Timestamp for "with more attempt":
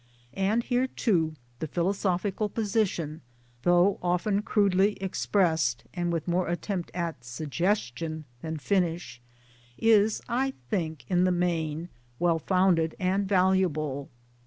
6.11-6.89